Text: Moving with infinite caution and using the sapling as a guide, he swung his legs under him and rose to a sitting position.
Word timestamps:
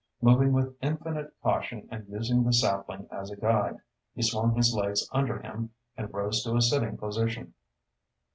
Moving 0.19 0.51
with 0.51 0.75
infinite 0.81 1.31
caution 1.43 1.87
and 1.91 2.07
using 2.07 2.43
the 2.43 2.53
sapling 2.53 3.07
as 3.11 3.29
a 3.29 3.35
guide, 3.35 3.77
he 4.15 4.23
swung 4.23 4.55
his 4.55 4.73
legs 4.73 5.07
under 5.11 5.37
him 5.43 5.69
and 5.95 6.11
rose 6.11 6.41
to 6.43 6.55
a 6.55 6.61
sitting 6.63 6.97
position. 6.97 7.53